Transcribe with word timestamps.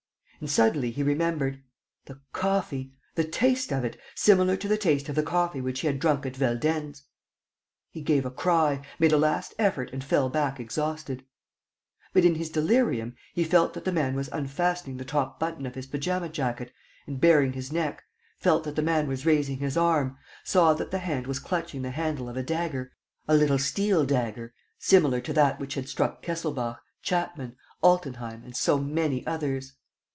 And, 0.43 0.49
suddenly, 0.49 0.89
he 0.89 1.03
remembered: 1.03 1.61
the 2.05 2.19
coffee! 2.33 2.95
The 3.13 3.23
taste 3.25 3.71
of 3.71 3.85
it... 3.85 3.95
similar 4.15 4.57
to 4.57 4.67
the 4.67 4.75
taste 4.75 5.07
of 5.07 5.13
the 5.13 5.21
coffee 5.21 5.61
which 5.61 5.81
he 5.81 5.85
had 5.85 5.99
drunk 5.99 6.25
at 6.25 6.35
Veldenz! 6.35 7.03
He 7.91 8.01
gave 8.01 8.25
a 8.25 8.31
cry, 8.31 8.81
made 8.97 9.11
a 9.13 9.19
last 9.19 9.53
effort 9.59 9.91
and 9.93 10.03
fell 10.03 10.29
back 10.31 10.59
exhausted. 10.59 11.23
But, 12.11 12.25
in 12.25 12.33
his 12.33 12.49
delirium, 12.49 13.15
he 13.35 13.43
felt 13.43 13.75
that 13.75 13.85
the 13.85 13.91
man 13.91 14.15
was 14.15 14.29
unfastening 14.31 14.97
the 14.97 15.05
top 15.05 15.39
button 15.39 15.67
of 15.67 15.75
his 15.75 15.85
pajama 15.85 16.27
jacket 16.27 16.73
and 17.05 17.21
baring 17.21 17.53
his 17.53 17.71
neck, 17.71 18.01
felt 18.39 18.63
that 18.63 18.75
the 18.75 18.81
man 18.81 19.07
was 19.07 19.27
raising 19.27 19.59
his 19.59 19.77
arm, 19.77 20.17
saw 20.43 20.73
that 20.73 20.89
the 20.89 20.97
hand 20.97 21.27
was 21.27 21.37
clutching 21.37 21.83
the 21.83 21.91
handle 21.91 22.27
of 22.27 22.35
a 22.35 22.41
dagger, 22.41 22.91
a 23.27 23.35
little 23.35 23.59
steel 23.59 24.03
dagger 24.05 24.55
similar 24.79 25.21
to 25.21 25.33
that 25.33 25.59
which 25.59 25.75
had 25.75 25.87
struck 25.87 26.23
Kesselbach, 26.23 26.79
Chapman, 27.03 27.55
Altenheim 27.83 28.43
and 28.43 28.57
so 28.57 28.79
many 28.79 29.23
others. 29.27 29.73